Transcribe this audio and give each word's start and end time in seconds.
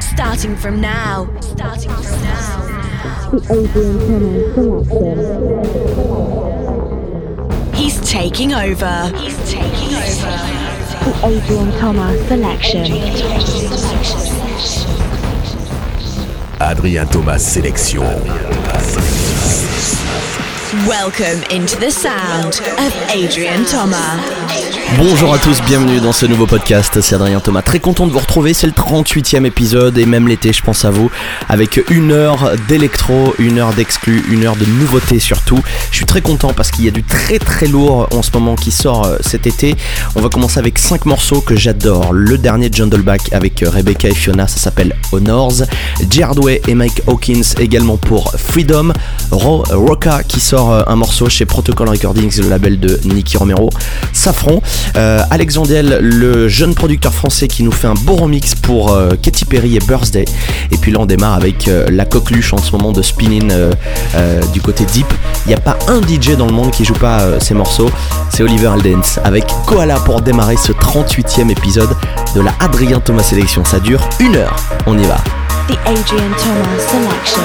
Starting 0.00 0.56
from 0.56 0.80
now. 0.80 1.28
Starting 1.40 1.90
from 1.90 2.22
now. 2.22 2.66
The 3.30 3.38
Adrian 3.50 3.98
Thomas 4.54 4.88
selection. 4.88 5.98
He's 7.74 8.00
taking 8.08 8.52
over. 8.54 9.12
He's 9.16 9.38
taking 9.50 9.94
over. 9.94 10.36
The 11.04 11.12
Adrian 11.24 11.70
Thomas 11.78 12.28
selection. 12.28 12.92
Adrien 16.60 17.06
Thomas 17.08 17.42
sélection. 17.46 19.27
Welcome 20.68 21.42
into 21.50 21.78
the 21.80 21.90
sound 21.90 22.60
of 22.76 22.92
Adrian 23.08 23.64
Thomas. 23.64 24.18
Bonjour 24.98 25.32
à 25.32 25.38
tous, 25.38 25.62
bienvenue 25.62 26.00
dans 26.00 26.12
ce 26.12 26.26
nouveau 26.26 26.46
podcast, 26.46 27.00
c'est 27.00 27.14
Adrien 27.14 27.40
Thomas, 27.40 27.62
très 27.62 27.78
content 27.78 28.06
de 28.06 28.12
vous 28.12 28.18
retrouver, 28.18 28.52
c'est 28.52 28.66
le 28.66 28.72
38e 28.72 29.44
épisode 29.44 29.96
et 29.96 30.06
même 30.06 30.26
l'été 30.26 30.52
je 30.52 30.62
pense 30.62 30.84
à 30.84 30.90
vous, 30.90 31.10
avec 31.48 31.80
une 31.90 32.10
heure 32.10 32.52
d'électro, 32.68 33.34
une 33.38 33.58
heure 33.58 33.72
d'exclus, 33.74 34.24
une 34.30 34.44
heure 34.44 34.56
de 34.56 34.64
nouveautés 34.64 35.20
surtout. 35.20 35.60
Je 35.90 35.96
suis 35.96 36.06
très 36.06 36.20
content 36.20 36.52
parce 36.52 36.70
qu'il 36.70 36.84
y 36.84 36.88
a 36.88 36.90
du 36.90 37.02
très 37.02 37.38
très 37.38 37.66
lourd 37.66 38.08
en 38.12 38.22
ce 38.22 38.30
moment 38.32 38.54
qui 38.54 38.70
sort 38.70 39.06
euh, 39.06 39.16
cet 39.20 39.46
été. 39.46 39.76
On 40.16 40.20
va 40.20 40.28
commencer 40.30 40.58
avec 40.58 40.78
5 40.78 41.04
morceaux 41.06 41.40
que 41.40 41.54
j'adore. 41.54 42.12
Le 42.12 42.38
dernier 42.38 42.70
Jundleback 42.72 43.32
avec 43.32 43.62
euh, 43.62 43.70
Rebecca 43.70 44.08
et 44.08 44.14
Fiona, 44.14 44.48
ça 44.48 44.58
s'appelle 44.58 44.96
Honors. 45.12 45.62
Jardway 46.10 46.60
et 46.66 46.74
Mike 46.74 47.02
Hawkins 47.06 47.54
également 47.58 47.98
pour 47.98 48.32
Freedom. 48.36 48.92
Ro 49.30 49.64
Roca 49.70 50.22
qui 50.24 50.40
sort 50.40 50.57
euh, 50.58 50.82
un 50.86 50.96
morceau 50.96 51.28
chez 51.28 51.46
Protocol 51.46 51.88
Recordings, 51.88 52.40
le 52.42 52.48
label 52.48 52.80
de 52.80 53.00
Nicky 53.04 53.36
Romero. 53.36 53.70
Safron. 54.12 54.60
Euh, 54.96 55.22
Alexandel, 55.30 55.98
le 56.00 56.48
jeune 56.48 56.74
producteur 56.74 57.14
français 57.14 57.48
qui 57.48 57.62
nous 57.62 57.72
fait 57.72 57.86
un 57.86 57.94
beau 57.94 58.16
remix 58.16 58.54
pour 58.54 58.92
euh, 58.92 59.10
Katy 59.20 59.44
Perry 59.44 59.76
et 59.76 59.80
Birthday. 59.80 60.24
Et 60.70 60.76
puis 60.76 60.90
là, 60.92 60.98
on 61.00 61.06
démarre 61.06 61.34
avec 61.34 61.68
euh, 61.68 61.86
la 61.90 62.04
coqueluche 62.04 62.52
en 62.52 62.58
ce 62.58 62.72
moment 62.72 62.92
de 62.92 63.02
spinning 63.02 63.52
du 64.52 64.60
côté 64.60 64.84
deep. 64.84 65.06
Il 65.46 65.48
n'y 65.48 65.54
a 65.54 65.60
pas 65.60 65.78
un 65.88 66.00
DJ 66.02 66.36
dans 66.36 66.46
le 66.46 66.52
monde 66.52 66.70
qui 66.70 66.84
joue 66.84 66.94
pas 66.94 67.40
ces 67.40 67.54
morceaux. 67.54 67.90
C'est 68.30 68.42
Oliver 68.42 68.68
Aldens 68.68 69.20
avec 69.24 69.44
Koala 69.66 69.96
pour 70.00 70.20
démarrer 70.20 70.56
ce 70.56 70.72
38e 70.72 71.50
épisode 71.50 71.90
de 72.34 72.40
la 72.40 72.52
Adrien 72.60 73.00
Thomas 73.00 73.22
Sélection. 73.22 73.64
Ça 73.64 73.80
dure 73.80 74.00
une 74.20 74.36
heure. 74.36 74.56
On 74.86 74.98
y 74.98 75.04
va. 75.04 75.16
The 75.68 75.78
Adrian 75.86 76.32
Thomas 76.36 76.78
selection. 76.78 77.42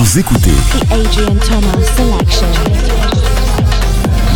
Vous 0.00 0.18
écoutez 0.18 0.50
The 0.50 0.92
Adrian 0.92 1.36
Thomas 1.36 1.84
Selection. 1.94 2.46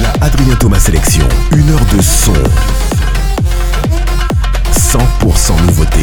la 0.03 0.27
Adrien 0.27 0.55
Thomas 0.57 0.79
Sélection. 0.79 1.27
Une 1.57 1.71
heure 1.71 1.87
de 1.97 2.03
son. 2.03 2.35
100% 4.75 5.67
nouveauté. 5.67 6.03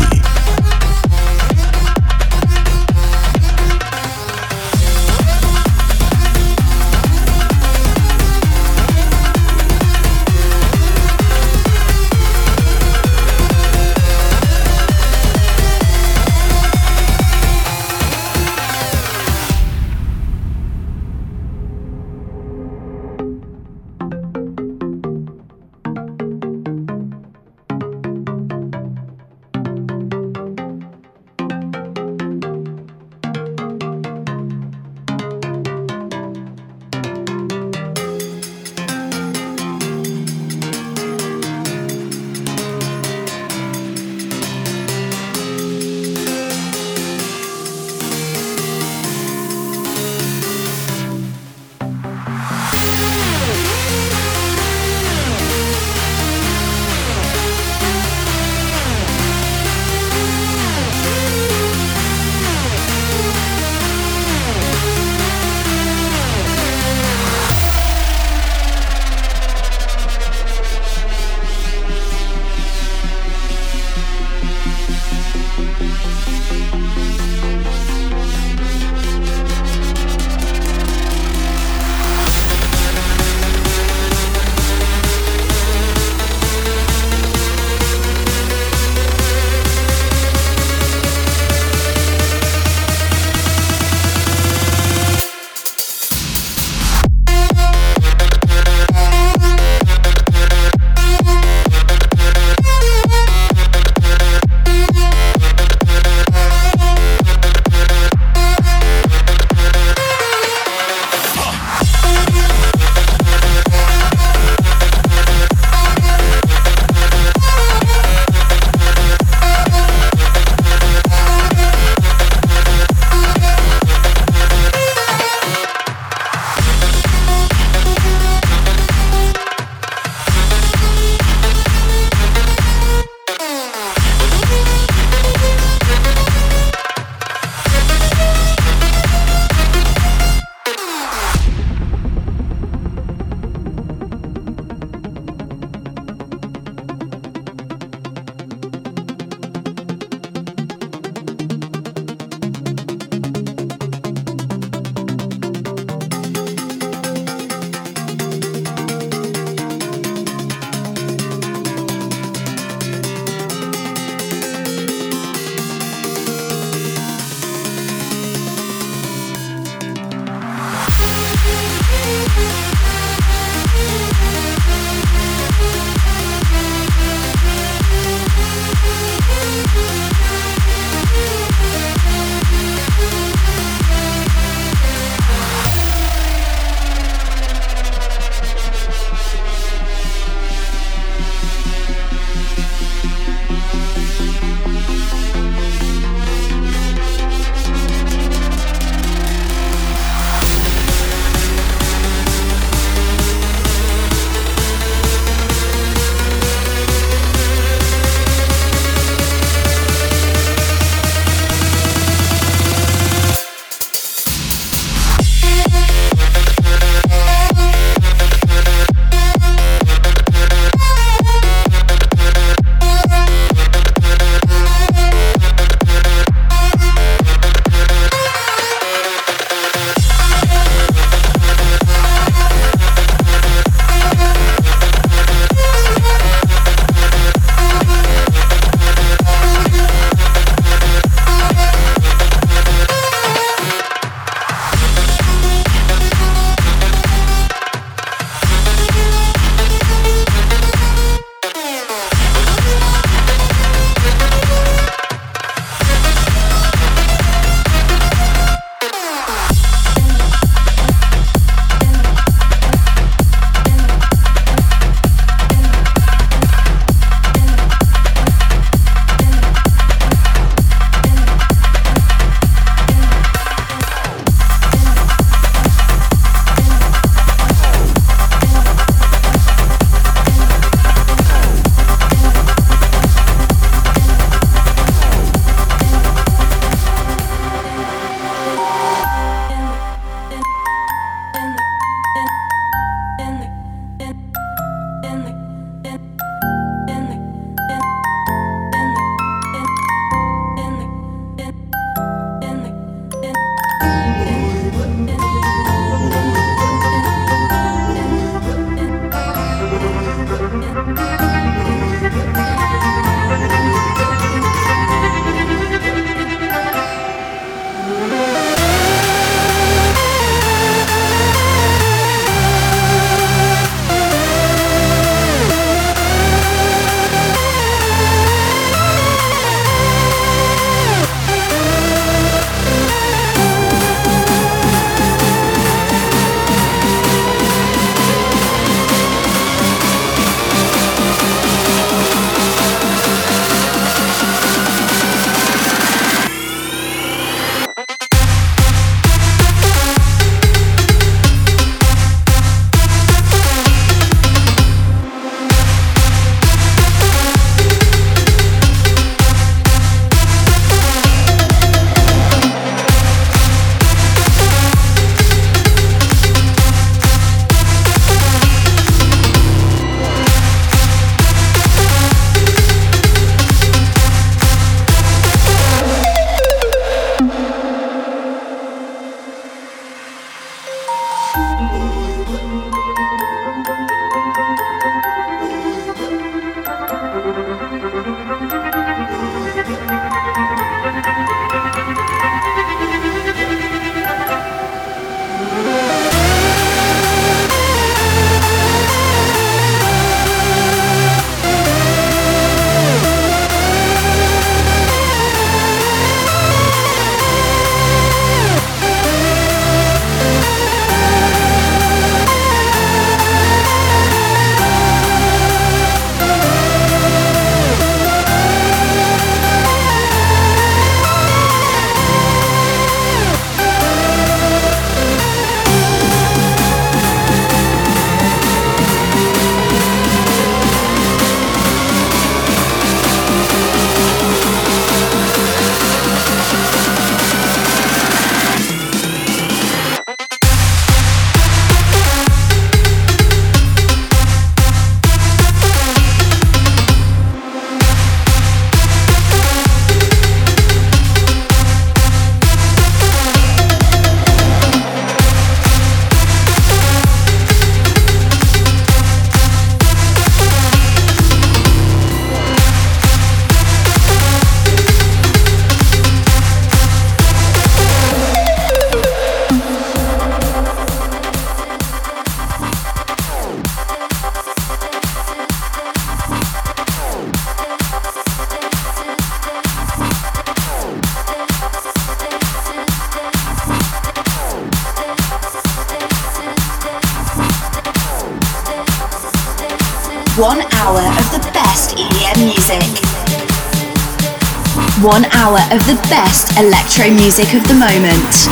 Electro 497.02 497.16
music 497.16 497.54
of 497.56 497.64
the 497.68 497.74
moment. 497.74 498.48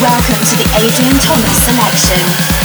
Welcome 0.00 0.40
to 0.40 0.56
the 0.56 0.68
Adrian 0.80 1.18
Thomas 1.18 1.58
selection. 1.64 2.61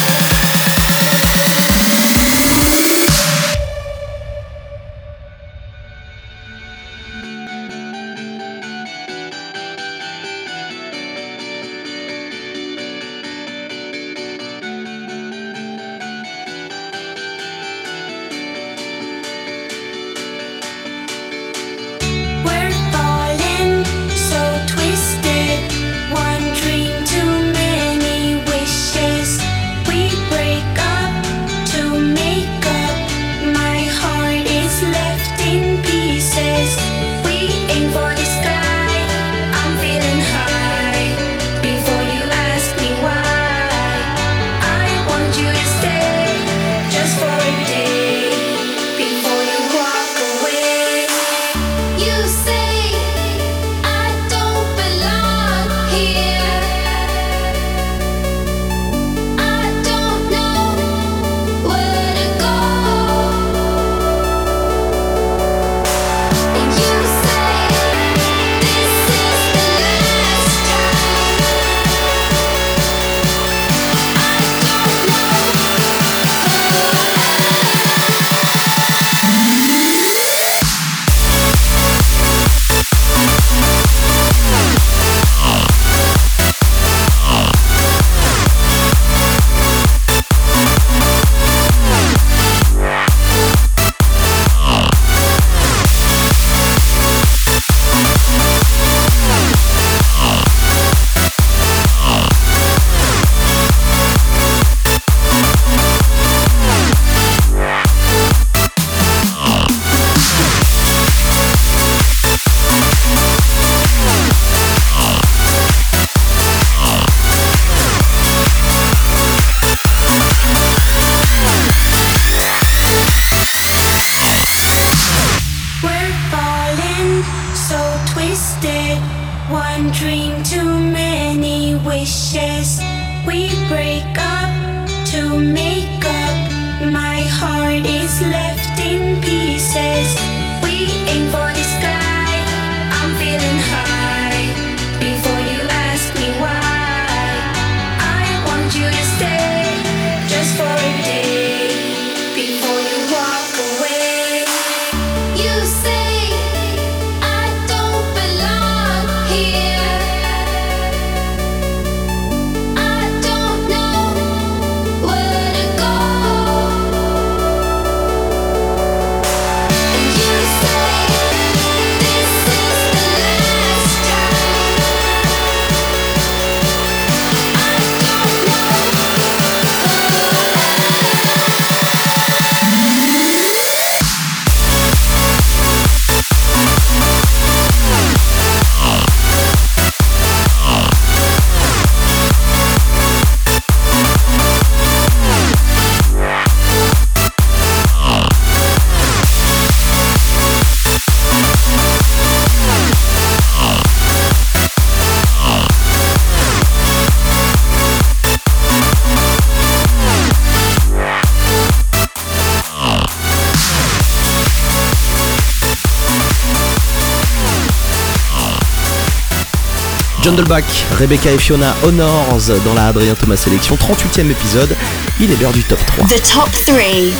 Jundelback, 220.37 220.65
Rebecca 220.99 221.31
et 221.31 221.37
Fiona 221.39 221.75
Honors 221.83 222.51
dans 222.63 222.75
la 222.75 222.89
Adrien 222.89 223.15
Thomas 223.15 223.37
Sélection, 223.37 223.75
38e 223.75 224.29
épisode. 224.29 224.75
Il 225.19 225.31
est 225.31 225.41
l'heure 225.41 225.51
du 225.51 225.63
top 225.63 225.79
3. 225.87 226.05
The 226.05 226.21
top 226.21 226.51
3. 226.67 227.11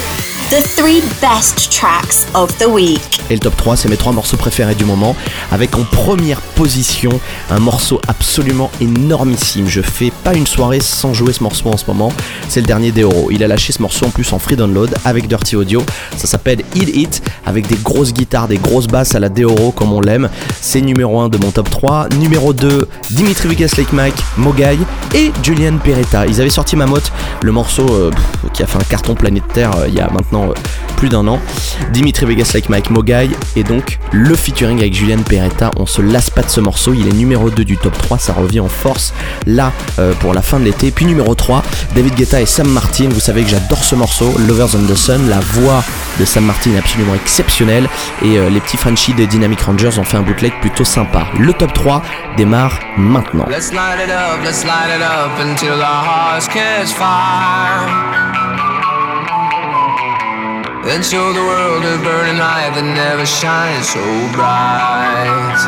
The 0.52 0.62
three 0.76 1.02
best 1.20 1.72
tracks 1.72 2.28
of 2.36 2.56
the 2.60 2.68
week. 2.68 3.17
Et 3.30 3.34
le 3.34 3.40
top 3.40 3.56
3, 3.58 3.76
c'est 3.76 3.90
mes 3.90 3.98
trois 3.98 4.14
morceaux 4.14 4.38
préférés 4.38 4.76
du 4.76 4.86
moment, 4.86 5.16
avec 5.52 5.76
en 5.78 5.84
première 5.84 6.42
position 6.42 7.20
un 7.50 7.60
morceau 7.60 8.00
absolument 8.08 8.72
énormissime. 8.82 9.68
Je 9.68 9.82
fais 9.82 10.12
pas 10.24 10.34
une 10.34 10.48
soirée 10.48 10.80
sans 10.80 11.14
jouer 11.14 11.34
ce 11.34 11.44
morceau 11.44 11.70
en 11.70 11.78
ce 11.78 11.86
moment. 11.88 12.12
C'est 12.48 12.62
le 12.62 12.68
dernier 12.68 12.92
d'Euro. 12.92 13.30
Il 13.32 13.44
a 13.44 13.48
lâché 13.48 13.74
ce 13.74 13.82
morceau 13.82 14.06
en 14.06 14.10
plus 14.10 14.32
en 14.34 14.40
free 14.40 14.56
download 14.56 14.96
avec 15.06 15.28
Dirty 15.28 15.56
Audio. 15.56 15.84
Ça 16.16 16.28
s'appelle 16.28 16.62
Eat 16.76 16.96
It, 16.96 17.22
avec 17.46 17.68
des 17.68 17.76
grosses 17.76 18.14
guitares, 18.14 18.48
des 18.48 18.58
grosses 18.58 18.88
basses 18.88 19.16
à 19.16 19.20
la 19.20 19.30
Deoro 19.30 19.72
comme 19.72 19.94
on 19.94 20.02
l'aime. 20.02 20.30
C'est 20.62 20.82
numéro 20.82 21.20
1 21.20 21.30
de 21.30 21.38
mon 21.38 21.52
top 21.52 21.70
3. 21.70 22.10
Numéro 22.20 22.54
2, 22.54 22.88
Dimitri 23.12 23.50
Vegas 23.50 23.74
Lake 23.78 23.94
Mike, 23.94 24.18
Mogai 24.38 24.78
et 25.14 25.32
Julian 25.44 25.78
Peretta. 25.78 26.26
Ils 26.26 26.40
avaient 26.42 26.50
sorti 26.50 26.76
Mamotte, 26.76 27.12
le 27.44 27.52
morceau 27.52 27.86
euh, 27.90 28.12
qui 28.54 28.64
a 28.64 28.68
fait 28.68 28.78
un 28.78 28.84
carton 28.84 29.16
planétaire 29.16 29.76
euh, 29.78 29.88
il 29.88 29.96
y 29.96 30.00
a 30.00 30.10
maintenant 30.10 30.50
euh, 30.50 30.54
plus 30.98 31.10
d'un 31.10 31.26
an. 31.28 31.40
Dimitri 31.94 32.26
Vegas 32.26 32.52
Like 32.54 32.70
Mike 32.70 32.90
Mogai 32.90 33.30
et 33.56 33.64
donc 33.64 34.00
le 34.12 34.36
featuring 34.36 34.80
avec 34.80 34.94
Julian 34.94 35.20
Peretta. 35.20 35.72
On 35.78 35.86
se 35.86 36.02
lasse 36.02 36.30
pas 36.30 36.42
de 36.42 36.50
ce 36.50 36.60
morceau, 36.60 36.94
il 36.94 37.08
est 37.08 37.14
numéro 37.14 37.50
2 37.50 37.64
du 37.64 37.78
top 37.78 37.98
3, 37.98 38.18
ça 38.18 38.34
revient 38.34 38.60
en 38.60 38.68
force 38.68 39.14
là 39.46 39.72
euh, 40.00 40.14
pour 40.20 40.34
la 40.34 40.42
fin 40.42 40.60
de 40.60 40.66
l'été. 40.66 40.92
Puis 40.92 41.06
numéro 41.06 41.36
3, 41.36 41.64
David 41.96 42.16
Guetta 42.16 42.42
et 42.42 42.46
Sam 42.46 42.68
Martin. 42.68 43.08
Vous 43.10 43.20
savez 43.20 43.44
que 43.44 43.50
j'adore 43.50 43.84
ce 43.84 43.96
morceau, 43.96 44.36
Lovers 44.48 44.76
on 44.76 44.86
the 44.92 44.96
Sun. 44.96 45.30
La 45.30 45.40
voix 45.40 45.84
de 46.20 46.26
Sam 46.26 46.46
Martin 46.46 46.72
est 46.72 46.80
absolument 46.80 47.16
exceptionnelle 47.16 47.88
et 48.24 48.38
euh, 48.38 48.50
les 48.50 48.60
petits 48.60 48.78
Frenchies 48.78 49.14
des 49.14 49.28
Dynamic 49.28 49.62
Rangers 49.62 50.00
ont 50.00 50.04
fait 50.04 50.18
un 50.18 50.24
bootleg 50.24 50.52
plutôt 50.60 50.84
sympa. 50.84 51.28
Le 51.40 51.54
top 51.54 51.74
3 51.74 52.02
démarre 52.36 52.80
maintenant. 52.98 53.46
Let's 53.50 53.72
light 53.72 54.00
it 54.04 54.12
up, 54.12 54.44
let's 54.44 54.66
light 54.66 54.90
it 54.96 55.02
up 55.02 55.40
until 55.40 55.78
fire. 56.98 58.67
Then 60.88 61.04
show 61.04 61.34
the 61.34 61.44
world 61.44 61.84
a 61.84 62.00
burning 62.00 62.40
light 62.40 62.72
that 62.72 62.88
never 62.88 63.28
shines 63.28 63.92
so 63.92 64.00
bright. 64.32 65.60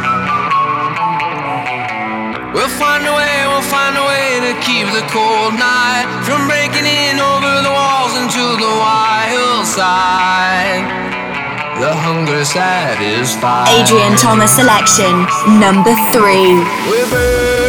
We'll 2.56 2.72
find 2.80 3.04
a 3.04 3.12
way, 3.12 3.44
we'll 3.52 3.68
find 3.68 4.00
a 4.00 4.06
way 4.08 4.40
to 4.48 4.56
keep 4.64 4.88
the 4.96 5.04
cold 5.12 5.60
night 5.60 6.08
from 6.24 6.48
breaking 6.48 6.88
in 6.88 7.20
over 7.20 7.52
the 7.52 7.68
walls 7.68 8.16
into 8.16 8.64
the 8.64 8.74
wild 8.80 9.68
side. 9.68 10.88
The 11.84 11.92
hunger 11.92 12.48
satisfied. 12.48 13.76
Adrian 13.76 14.16
Thomas 14.16 14.56
selection 14.56 15.28
number 15.60 15.92
three. 16.16 17.69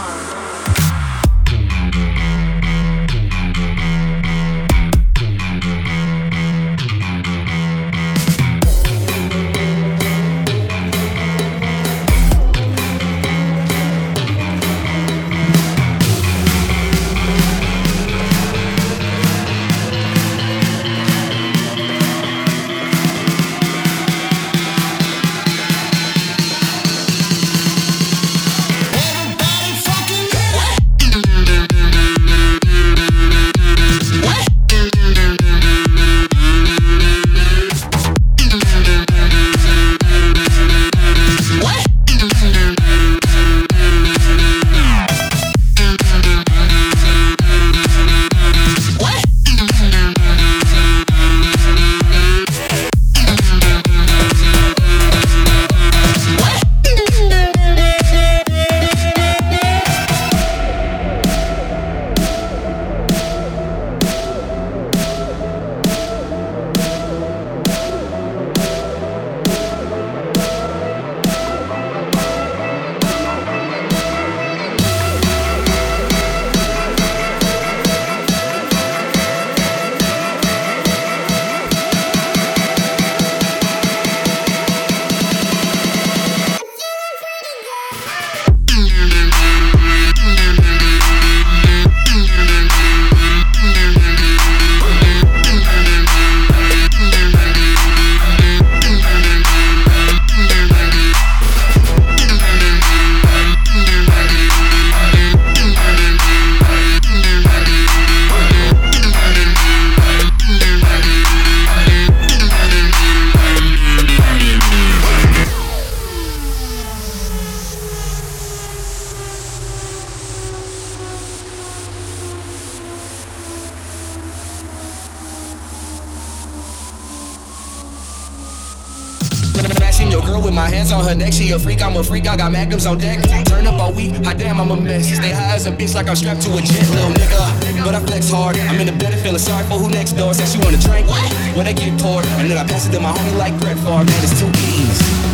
On 132.81 132.97
deck. 132.97 133.21
Turn 133.45 133.67
up 133.67 133.79
all 133.79 133.93
week, 133.93 134.11
hot 134.25 134.39
damn, 134.39 134.59
I'm 134.59 134.71
a 134.71 134.75
mess. 134.75 135.05
Stay 135.05 135.31
high 135.31 135.53
as 135.53 135.67
a 135.67 135.71
bitch 135.71 135.93
like 135.93 136.07
I'm 136.07 136.15
strapped 136.15 136.41
to 136.41 136.57
a 136.57 136.61
jet, 136.61 136.89
little 136.89 137.11
nigga. 137.11 137.85
But 137.85 137.93
I 137.93 137.99
flex 137.99 138.31
hard. 138.31 138.57
I'm 138.57 138.79
in 138.79 138.87
the 138.87 138.93
bed 138.93 139.13
and 139.13 139.21
feeling 139.21 139.37
sorry 139.37 139.63
for 139.67 139.75
who 139.75 139.87
next 139.87 140.13
door. 140.13 140.33
Said 140.33 140.47
she 140.47 140.57
want 140.57 140.75
a 140.75 140.79
drink. 140.79 141.07
When 141.55 141.65
they 141.65 141.75
get 141.75 142.01
poured, 142.01 142.25
and 142.25 142.49
then 142.49 142.57
I 142.57 142.65
pass 142.65 142.87
it 142.87 142.91
to 142.93 142.99
my 142.99 143.11
homie 143.11 143.37
like 143.37 143.57
Brett 143.59 143.77
Favre. 143.77 144.03
Man, 144.03 144.23
it's 144.23 144.39
two 144.39 144.49
E's. 144.49 145.30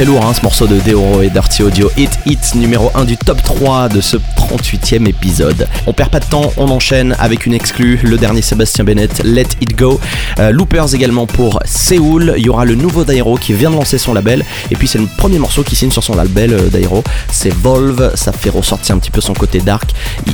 Très 0.00 0.06
lourd 0.06 0.24
hein, 0.24 0.32
ce 0.32 0.40
morceau 0.40 0.66
de 0.66 0.80
Deoro 0.80 1.20
et 1.20 1.28
Dirty 1.28 1.62
Audio. 1.62 1.90
Hit 1.98 2.20
Hit 2.24 2.54
numéro 2.54 2.90
1 2.94 3.04
du 3.04 3.18
top 3.18 3.42
3 3.42 3.90
de 3.90 4.00
ce 4.00 4.16
38e 4.16 5.06
épisode. 5.06 5.68
On 5.86 5.92
perd 5.92 6.10
pas 6.10 6.20
de 6.20 6.24
temps, 6.24 6.54
on 6.56 6.70
enchaîne 6.70 7.14
avec 7.18 7.44
une 7.44 7.52
exclue, 7.52 8.00
le 8.02 8.16
dernier 8.16 8.40
Sébastien 8.40 8.82
Bennett, 8.84 9.22
Let 9.24 9.48
It 9.60 9.76
Go. 9.76 10.00
Euh, 10.38 10.52
Loopers 10.52 10.94
également 10.94 11.26
pour 11.26 11.60
Séoul. 11.66 12.32
Il 12.38 12.46
y 12.46 12.48
aura 12.48 12.64
le 12.64 12.76
nouveau 12.76 13.04
Dairo 13.04 13.36
qui 13.36 13.52
vient 13.52 13.70
de 13.70 13.74
lancer 13.74 13.98
son 13.98 14.14
label. 14.14 14.42
Et 14.70 14.74
puis 14.74 14.88
c'est 14.88 14.98
le 14.98 15.06
premier 15.18 15.38
morceau 15.38 15.64
qui 15.64 15.76
signe 15.76 15.90
sur 15.90 16.02
son 16.02 16.16
label 16.16 16.54
euh, 16.54 16.68
Dairo. 16.68 17.04
C'est 17.30 17.52
Volve, 17.52 18.12
ça 18.14 18.32
fait 18.32 18.50
ressortir 18.50 18.94
un 18.94 18.98
petit 18.98 19.10
peu 19.10 19.20
son 19.20 19.34
côté 19.34 19.60
dark. 19.60 19.90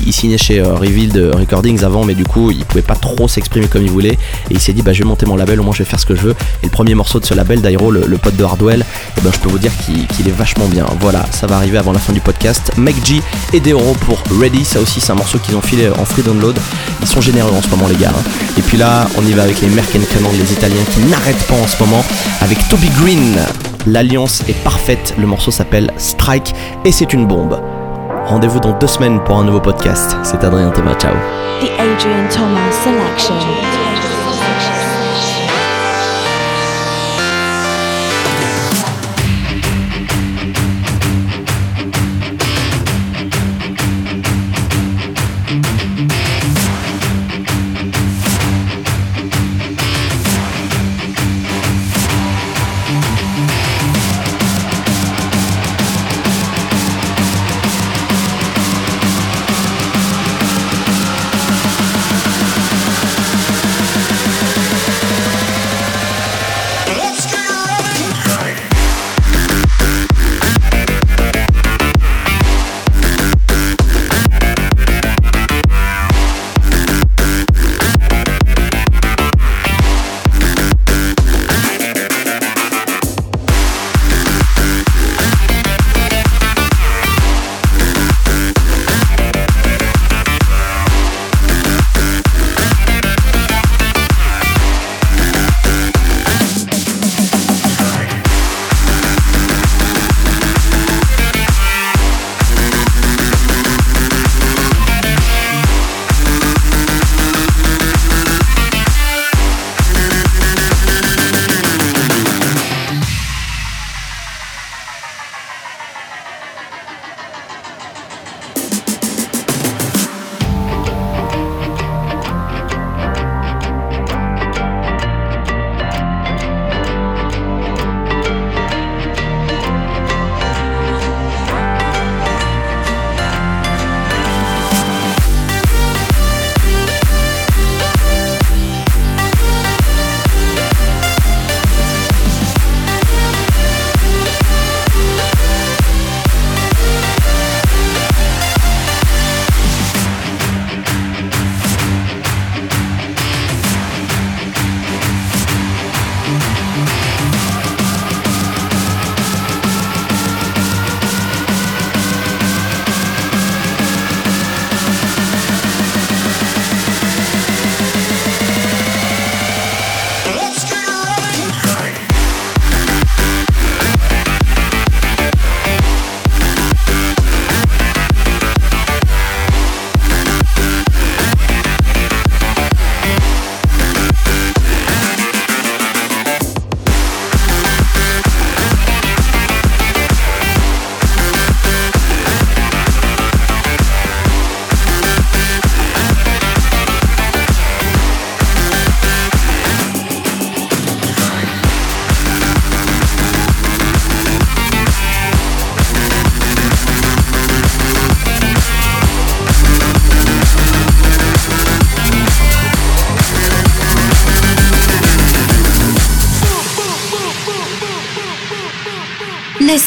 Il, 0.06 0.12
signait 0.12 0.38
chez 0.38 0.60
euh, 0.60 0.74
Revealed 0.74 1.34
Recordings 1.34 1.82
avant, 1.82 2.04
mais 2.04 2.14
du 2.14 2.24
coup 2.24 2.52
il 2.52 2.64
pouvait 2.64 2.82
pas 2.82 2.94
trop 2.94 3.26
s'exprimer 3.26 3.66
comme 3.66 3.82
il 3.82 3.90
voulait. 3.90 4.18
Et 4.50 4.52
il 4.52 4.60
s'est 4.60 4.72
dit 4.72 4.82
bah 4.82 4.92
je 4.92 5.00
vais 5.00 5.08
monter 5.08 5.26
mon 5.26 5.34
label, 5.34 5.58
au 5.58 5.64
moins 5.64 5.74
je 5.74 5.78
vais 5.82 5.88
faire 5.90 6.00
ce 6.00 6.06
que 6.06 6.14
je 6.14 6.22
veux. 6.22 6.36
Et 6.62 6.66
le 6.66 6.70
premier 6.70 6.94
morceau 6.94 7.18
de 7.18 7.26
ce 7.26 7.34
label, 7.34 7.60
Dairo, 7.62 7.90
le, 7.90 8.16
pote 8.16 8.36
de 8.36 8.44
Hardwell, 8.44 8.84
eh 9.18 9.20
ben, 9.20 9.32
je 9.32 9.38
peux 9.40 9.48
vous 9.48 9.55
dire 9.58 9.72
qu'il 9.84 10.28
est 10.28 10.36
vachement 10.36 10.66
bien. 10.66 10.86
Voilà, 11.00 11.24
ça 11.30 11.46
va 11.46 11.56
arriver 11.56 11.78
avant 11.78 11.92
la 11.92 11.98
fin 11.98 12.12
du 12.12 12.20
podcast. 12.20 12.72
Meg 12.76 12.94
G 13.04 13.22
et 13.52 13.60
Deoro 13.60 13.94
pour 14.06 14.18
Ready, 14.40 14.64
ça 14.64 14.80
aussi 14.80 15.00
c'est 15.00 15.12
un 15.12 15.16
morceau 15.16 15.38
qu'ils 15.38 15.56
ont 15.56 15.60
filé 15.60 15.88
en 15.88 16.04
free 16.04 16.22
download. 16.22 16.58
Ils 17.00 17.06
sont 17.06 17.20
généreux 17.20 17.52
en 17.56 17.62
ce 17.62 17.68
moment 17.68 17.88
les 17.88 17.96
gars. 17.96 18.10
hein. 18.10 18.22
Et 18.58 18.62
puis 18.62 18.78
là, 18.78 19.06
on 19.18 19.26
y 19.26 19.32
va 19.32 19.42
avec 19.42 19.60
les 19.60 19.68
Merken 19.68 20.02
les 20.32 20.52
Italiens 20.52 20.84
qui 20.92 21.00
n'arrêtent 21.00 21.46
pas 21.46 21.54
en 21.54 21.66
ce 21.66 21.82
moment 21.82 22.04
avec 22.40 22.58
Toby 22.68 22.88
Green. 23.00 23.36
L'alliance 23.86 24.42
est 24.48 24.56
parfaite, 24.64 25.14
le 25.18 25.26
morceau 25.26 25.50
s'appelle 25.50 25.90
Strike 25.96 26.54
et 26.84 26.92
c'est 26.92 27.12
une 27.12 27.26
bombe. 27.26 27.60
Rendez-vous 28.26 28.58
dans 28.60 28.76
deux 28.78 28.86
semaines 28.88 29.20
pour 29.24 29.38
un 29.38 29.44
nouveau 29.44 29.60
podcast. 29.60 30.16
C'est 30.24 30.42
Adrien 30.42 30.70
Thomas, 30.70 30.94
ciao. 30.94 31.14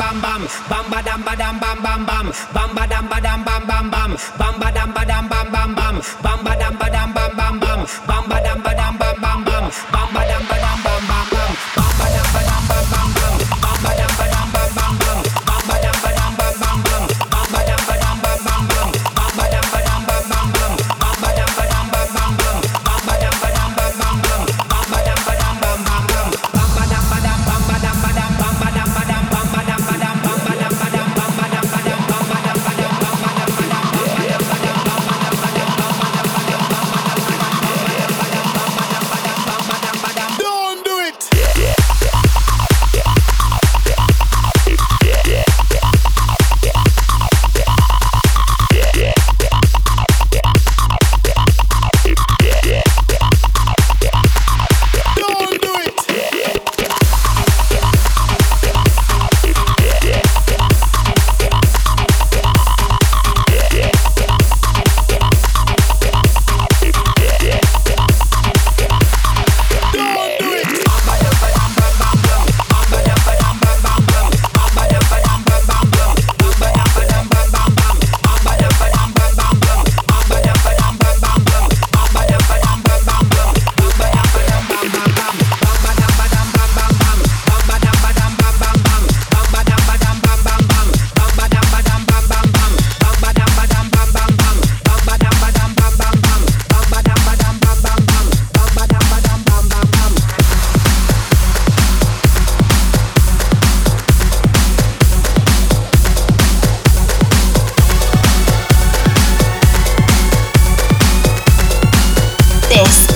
bam 0.00 0.16
bam. 0.24 0.42
Bam 0.70 0.84
badam 0.92 1.20
badam 1.26 1.54
bam 1.62 1.76
bam 1.84 2.00
bam. 2.08 2.26
Bam 2.54 2.70
badam 2.76 3.04
badam 3.10 3.38
bam 3.44 3.62
bam 3.70 3.84
bam. 3.94 4.10
Bam 4.40 4.54
badam 4.60 4.88
badam 4.96 5.24
bam 5.32 5.46
bam 5.54 5.70
bam. 5.78 5.94
Bam 6.24 6.38
badam 6.44 6.74
badam 6.80 7.08
bam 7.16 7.30
bam 7.38 7.54
bam. 7.62 7.80
Bam 8.08 8.22
badam 8.30 8.49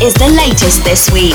is 0.04 0.14
the 0.14 0.28
latest 0.36 0.84
this 0.84 1.10
week. 1.12 1.34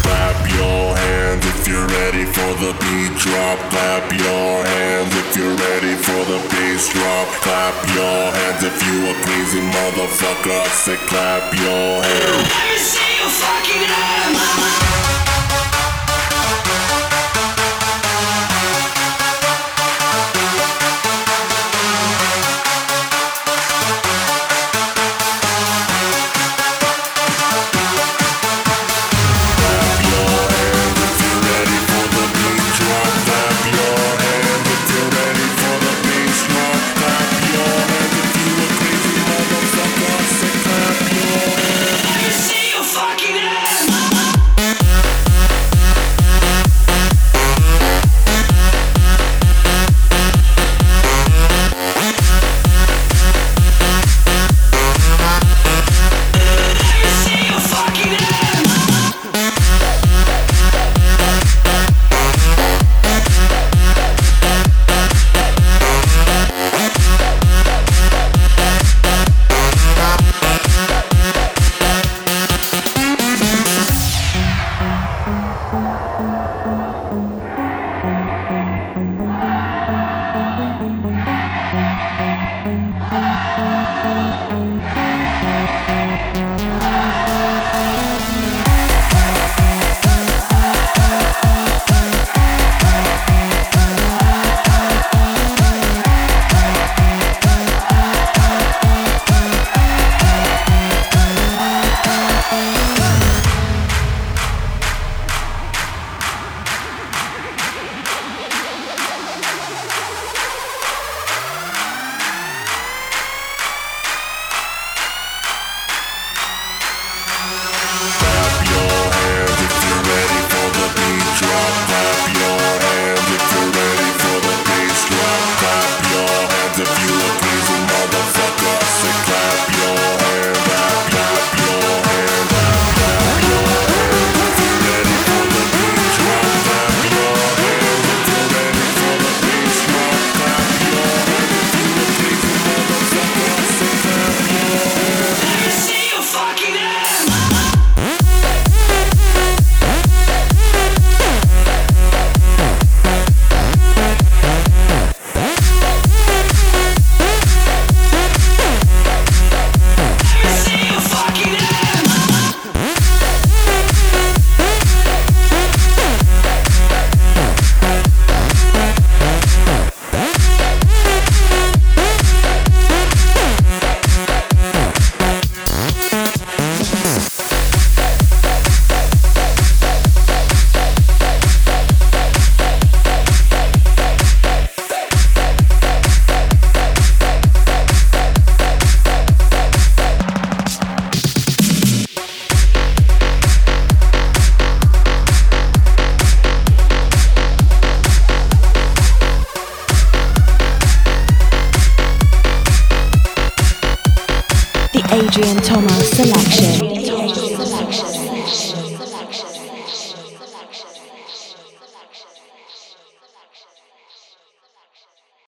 Clap 0.00 0.40
your 0.56 0.96
hands 0.96 1.44
if 1.44 1.68
you're 1.68 1.86
ready 2.00 2.24
for 2.24 2.52
the 2.64 2.72
beat 2.80 3.12
drop. 3.20 3.58
Clap 3.68 4.10
your 4.12 4.64
hands 4.64 5.12
if 5.14 5.36
you're 5.36 5.52
ready 5.52 5.94
for 5.94 6.24
the 6.24 6.40
bass 6.48 6.88
drop. 6.88 7.28
Clap 7.44 7.74
your 7.92 8.32
hands 8.32 8.64
if 8.64 8.76
you 8.86 9.10
a 9.10 9.14
crazy 9.24 9.60
motherfucker. 9.60 10.56
I 10.56 10.68
say 10.68 10.96
clap 11.04 11.52
your 11.52 12.02
hands. 12.02 12.48
Let 12.48 12.70
me 12.72 12.78
see 12.80 13.12
your 13.20 13.28
fucking 13.28 13.84
hands. 13.92 15.17